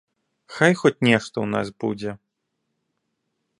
[0.55, 2.11] Хай хоць нешта ў нас будзе!